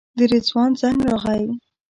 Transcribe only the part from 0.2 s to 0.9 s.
رضوان